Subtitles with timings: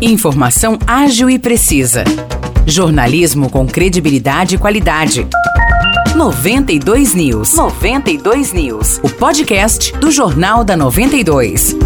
[0.00, 2.02] Informação ágil e precisa.
[2.66, 5.26] Jornalismo com credibilidade e qualidade.
[6.16, 7.54] 92 News.
[7.54, 8.98] 92 News.
[9.04, 11.76] O podcast do Jornal da 92.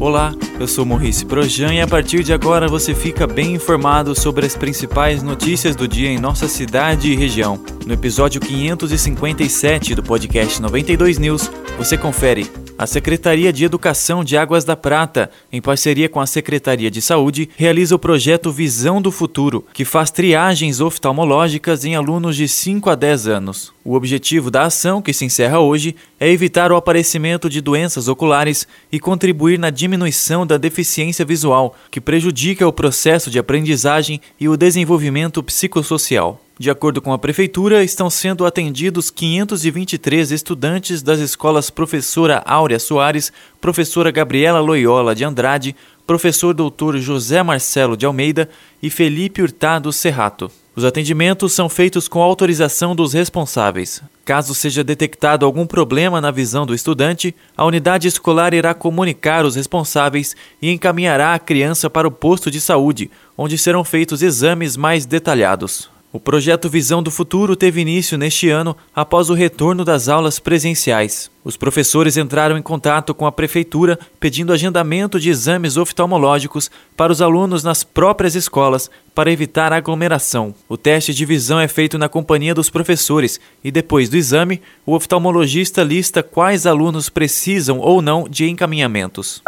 [0.00, 4.44] Olá, eu sou Maurice Projan e a partir de agora você fica bem informado sobre
[4.44, 7.60] as principais notícias do dia em nossa cidade e região.
[7.86, 12.50] No episódio 557 do podcast 92 News, você confere
[12.80, 17.50] a Secretaria de Educação de Águas da Prata, em parceria com a Secretaria de Saúde,
[17.54, 22.94] realiza o projeto Visão do Futuro, que faz triagens oftalmológicas em alunos de 5 a
[22.94, 23.70] 10 anos.
[23.84, 28.66] O objetivo da ação, que se encerra hoje, é evitar o aparecimento de doenças oculares
[28.90, 34.56] e contribuir na diminuição da deficiência visual, que prejudica o processo de aprendizagem e o
[34.56, 36.40] desenvolvimento psicossocial.
[36.60, 43.32] De acordo com a Prefeitura, estão sendo atendidos 523 estudantes das escolas Professora Áurea Soares,
[43.58, 45.74] Professora Gabriela Loyola de Andrade,
[46.06, 48.46] Professor Doutor José Marcelo de Almeida
[48.82, 50.52] e Felipe Hurtado Serrato.
[50.76, 54.02] Os atendimentos são feitos com autorização dos responsáveis.
[54.22, 59.56] Caso seja detectado algum problema na visão do estudante, a unidade escolar irá comunicar os
[59.56, 65.06] responsáveis e encaminhará a criança para o posto de saúde, onde serão feitos exames mais
[65.06, 65.88] detalhados.
[66.12, 71.30] O projeto Visão do Futuro teve início neste ano após o retorno das aulas presenciais.
[71.44, 77.22] Os professores entraram em contato com a prefeitura pedindo agendamento de exames oftalmológicos para os
[77.22, 80.52] alunos nas próprias escolas para evitar aglomeração.
[80.68, 84.94] O teste de visão é feito na companhia dos professores e depois do exame, o
[84.96, 89.40] oftalmologista lista quais alunos precisam ou não de encaminhamentos.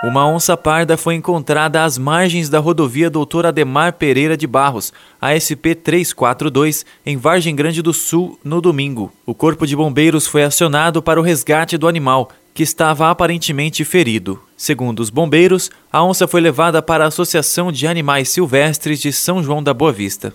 [0.00, 5.74] Uma onça parda foi encontrada às margens da rodovia Doutor Ademar Pereira de Barros, ASP
[5.74, 9.12] 342, em Vargem Grande do Sul, no domingo.
[9.26, 14.40] O Corpo de Bombeiros foi acionado para o resgate do animal, que estava aparentemente ferido.
[14.56, 19.42] Segundo os bombeiros, a onça foi levada para a Associação de Animais Silvestres de São
[19.42, 20.32] João da Boa Vista.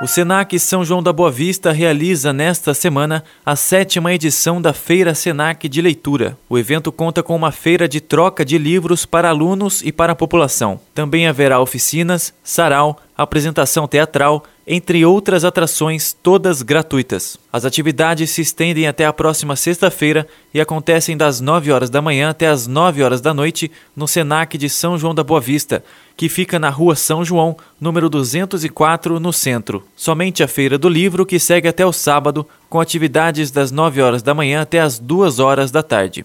[0.00, 5.12] O Senac São João da Boa Vista realiza nesta semana a sétima edição da Feira
[5.12, 6.38] Senac de Leitura.
[6.48, 10.16] O evento conta com uma feira de troca de livros para alunos e para a
[10.16, 10.78] população.
[10.94, 17.38] Também haverá oficinas, sarau, apresentação teatral, entre outras atrações, todas gratuitas.
[17.50, 22.28] As atividades se estendem até a próxima sexta-feira e acontecem das 9 horas da manhã
[22.28, 25.82] até as 9 horas da noite no Senac de São João da Boa Vista,
[26.14, 29.82] que fica na rua São João, número 204, no centro.
[29.96, 34.22] Somente a Feira do Livro, que segue até o sábado, com atividades das 9 horas
[34.22, 36.24] da manhã até as 2 horas da tarde.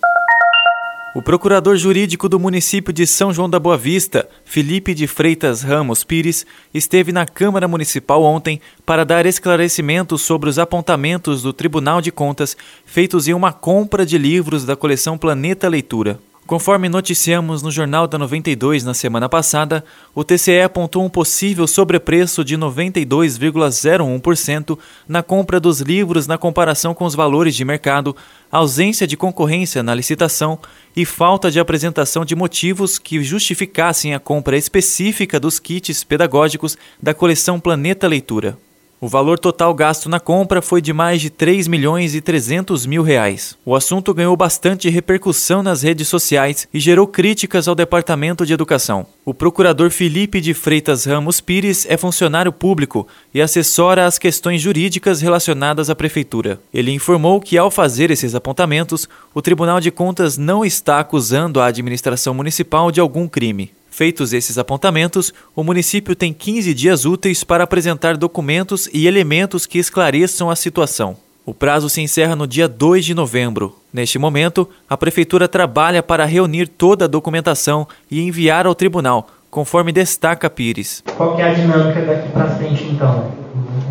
[1.16, 6.03] O procurador jurídico do município de São João da Boa Vista, Felipe de Freitas Ramos
[6.03, 6.44] Pires,
[6.74, 12.57] esteve na Câmara Municipal ontem para dar esclarecimentos sobre os apontamentos do Tribunal de Contas
[12.84, 16.19] feitos em uma compra de livros da coleção Planeta Leitura.
[16.46, 19.81] Conforme noticiamos no Jornal da 92 na semana passada,
[20.14, 24.78] o TCE apontou um possível sobrepreço de 92,01%
[25.08, 28.14] na compra dos livros na comparação com os valores de mercado,
[28.52, 30.59] ausência de concorrência na licitação
[30.94, 37.14] e falta de apresentação de motivos que justificassem a compra específica dos kits pedagógicos da
[37.14, 38.58] coleção Planeta Leitura.
[39.03, 43.03] O valor total gasto na compra foi de mais de 3 milhões e 300 mil
[43.03, 43.58] reais.
[43.66, 49.06] O assunto ganhou bastante repercussão nas redes sociais e gerou críticas ao Departamento de Educação.
[49.25, 55.19] O procurador Felipe de Freitas Ramos Pires é funcionário público e assessora as questões jurídicas
[55.19, 56.62] relacionadas à prefeitura.
[56.74, 61.66] Ele informou que, ao fazer esses apontamentos, o Tribunal de Contas não está acusando a
[61.66, 63.69] administração municipal de algum crime.
[63.94, 69.78] Feitos esses apontamentos, o município tem 15 dias úteis para apresentar documentos e elementos que
[69.78, 71.16] esclareçam a situação.
[71.46, 73.76] O prazo se encerra no dia 2 de novembro.
[73.94, 79.92] Neste momento, a Prefeitura trabalha para reunir toda a documentação e enviar ao tribunal, conforme
[79.92, 81.04] destaca Pires.
[81.16, 83.31] Qual é a dinâmica daqui para frente, então?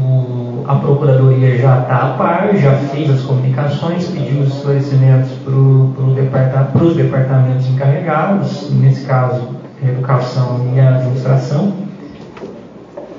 [0.00, 5.52] O, a Procuradoria já está a par, já fez as comunicações, pediu os esclarecimentos para
[5.52, 11.72] pro departa, os departamentos encarregados, nesse caso, educação e administração.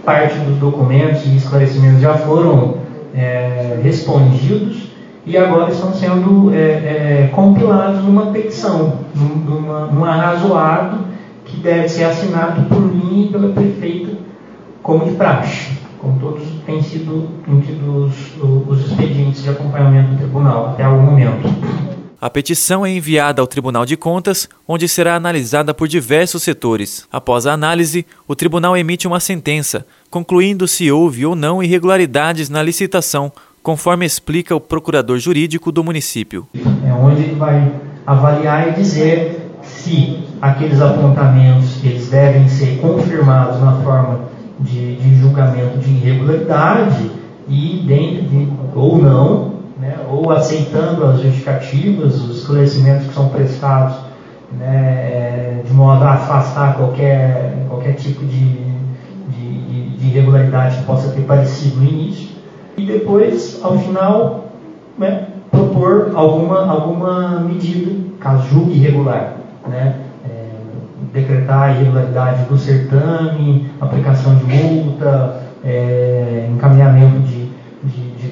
[0.05, 2.77] Parte dos documentos e esclarecimentos já foram
[3.15, 4.89] é, respondidos
[5.25, 11.05] e agora estão sendo é, é, compilados numa petição, numa, num arrazoado
[11.45, 14.17] que deve ser assinado por mim e pela prefeita
[14.81, 18.33] como de praxe, como todos têm sido têm tido os,
[18.67, 21.47] os expedientes de acompanhamento do tribunal até o momento.
[22.23, 27.05] A petição é enviada ao Tribunal de Contas, onde será analisada por diversos setores.
[27.11, 32.63] Após a análise, o tribunal emite uma sentença, concluindo se houve ou não irregularidades na
[32.63, 33.29] licitação,
[33.61, 36.47] conforme explica o procurador jurídico do município.
[36.55, 37.69] É onde ele vai
[38.07, 44.29] avaliar e dizer se aqueles apontamentos eles devem ser confirmados na forma
[44.61, 47.11] de, de julgamento de irregularidade
[47.49, 49.52] e dentro de, ou não,
[49.83, 53.97] né, ou aceitando as justificativas, os esclarecimentos que são prestados
[54.57, 58.63] né, de modo a afastar qualquer, qualquer tipo de,
[59.27, 62.29] de, de irregularidade que possa ter parecido no início,
[62.77, 64.45] e depois, ao final,
[64.97, 69.35] né, propor alguma, alguma medida, caso julgue irregular.
[69.67, 69.95] Né,
[70.25, 70.45] é,
[71.13, 77.42] decretar a irregularidade do certame, aplicação de multa, é, encaminhamento de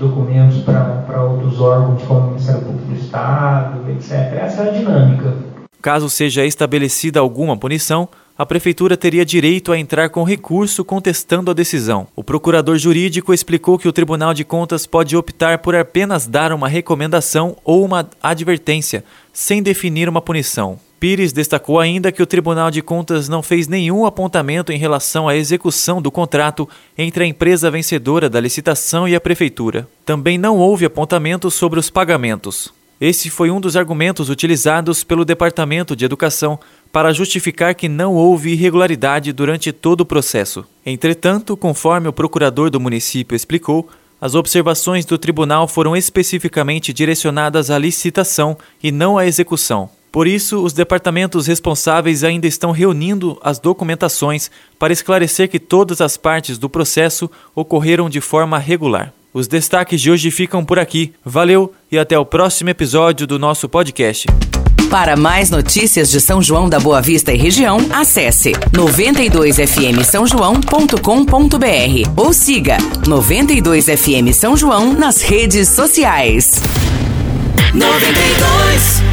[0.02, 4.12] documentos para outros órgãos, como o Ministério Público do Estado, etc.
[4.12, 5.34] Essa é a dinâmica.
[5.82, 11.54] Caso seja estabelecida alguma punição, a Prefeitura teria direito a entrar com recurso contestando a
[11.54, 12.08] decisão.
[12.16, 16.68] O procurador jurídico explicou que o Tribunal de Contas pode optar por apenas dar uma
[16.68, 20.80] recomendação ou uma advertência, sem definir uma punição.
[21.02, 25.36] Pires destacou ainda que o Tribunal de Contas não fez nenhum apontamento em relação à
[25.36, 29.88] execução do contrato entre a empresa vencedora da licitação e a Prefeitura.
[30.06, 32.72] Também não houve apontamento sobre os pagamentos.
[33.02, 36.60] Esse foi um dos argumentos utilizados pelo Departamento de Educação
[36.92, 40.64] para justificar que não houve irregularidade durante todo o processo.
[40.86, 43.90] Entretanto, conforme o procurador do município explicou,
[44.22, 49.90] as observações do tribunal foram especificamente direcionadas à licitação e não à execução.
[50.12, 56.18] Por isso, os departamentos responsáveis ainda estão reunindo as documentações para esclarecer que todas as
[56.18, 59.14] partes do processo ocorreram de forma regular.
[59.34, 61.14] Os destaques de hoje ficam por aqui.
[61.24, 64.28] Valeu e até o próximo episódio do nosso podcast.
[64.90, 72.12] Para mais notícias de São João da Boa Vista e região, acesse 92fm São João.com.br
[72.18, 72.76] ou siga
[73.06, 76.62] 92fm São João nas redes sociais.
[77.74, 79.11] 92